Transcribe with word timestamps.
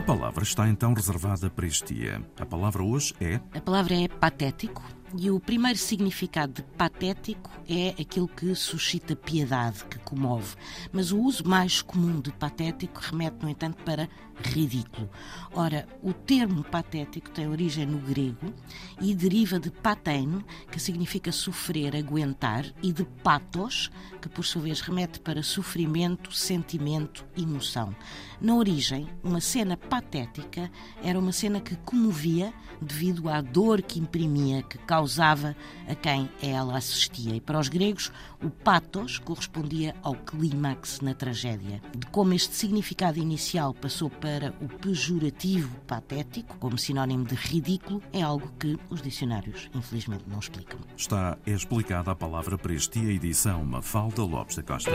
Que 0.00 0.06
palavra 0.06 0.42
está 0.42 0.66
então 0.66 0.94
reservada 0.94 1.50
para 1.50 1.66
este 1.66 1.92
dia? 1.92 2.22
A 2.40 2.46
palavra 2.46 2.82
hoje 2.82 3.14
é. 3.20 3.38
A 3.52 3.60
palavra 3.60 3.94
é 3.94 4.08
patético 4.08 4.82
e 5.16 5.30
o 5.30 5.40
primeiro 5.40 5.78
significado 5.78 6.54
de 6.54 6.62
patético 6.62 7.50
é 7.68 7.90
aquilo 8.00 8.28
que 8.28 8.54
suscita 8.54 9.16
piedade, 9.16 9.84
que 9.84 9.98
comove. 9.98 10.56
Mas 10.92 11.12
o 11.12 11.20
uso 11.20 11.46
mais 11.46 11.82
comum 11.82 12.20
de 12.20 12.32
patético 12.32 13.00
remete, 13.00 13.36
no 13.42 13.48
entanto, 13.48 13.82
para 13.82 14.08
ridículo. 14.42 15.10
Ora, 15.52 15.86
o 16.02 16.12
termo 16.12 16.64
patético 16.64 17.30
tem 17.30 17.46
origem 17.48 17.84
no 17.86 17.98
grego 17.98 18.54
e 19.00 19.14
deriva 19.14 19.60
de 19.60 19.70
patein, 19.70 20.42
que 20.70 20.80
significa 20.80 21.30
sofrer, 21.30 21.94
aguentar, 21.94 22.64
e 22.82 22.92
de 22.92 23.04
patos, 23.04 23.90
que 24.20 24.28
por 24.28 24.44
sua 24.44 24.62
vez 24.62 24.80
remete 24.80 25.20
para 25.20 25.42
sofrimento, 25.42 26.32
sentimento, 26.32 27.26
emoção. 27.36 27.94
Na 28.40 28.54
origem, 28.54 29.06
uma 29.22 29.40
cena 29.40 29.76
patética 29.76 30.70
era 31.02 31.18
uma 31.18 31.32
cena 31.32 31.60
que 31.60 31.76
comovia 31.76 32.52
devido 32.80 33.28
à 33.28 33.42
dor 33.42 33.82
que 33.82 33.98
imprimia, 33.98 34.62
que 34.62 34.78
causava 34.78 34.99
a 35.88 35.94
quem 35.94 36.28
ela 36.42 36.76
assistia. 36.76 37.34
E 37.34 37.40
para 37.40 37.58
os 37.58 37.68
gregos, 37.68 38.12
o 38.42 38.50
patos 38.50 39.18
correspondia 39.18 39.94
ao 40.02 40.14
clímax 40.14 41.00
na 41.00 41.14
tragédia. 41.14 41.80
De 41.96 42.06
como 42.06 42.34
este 42.34 42.54
significado 42.54 43.18
inicial 43.18 43.74
passou 43.74 44.10
para 44.10 44.54
o 44.60 44.68
pejorativo 44.68 45.74
patético, 45.86 46.56
como 46.58 46.78
sinónimo 46.78 47.24
de 47.24 47.34
ridículo, 47.34 48.02
é 48.12 48.22
algo 48.22 48.50
que 48.58 48.78
os 48.88 49.02
dicionários, 49.02 49.68
infelizmente, 49.74 50.24
não 50.26 50.38
explicam. 50.38 50.80
Está 50.96 51.36
explicada 51.46 52.10
a 52.10 52.14
palavra 52.14 52.56
para 52.56 52.72
este 52.72 53.00
dia, 53.00 53.12
edição 53.12 53.64
Mafalda 53.64 54.22
Lopes 54.22 54.56
da 54.56 54.62
Costa. 54.62 54.90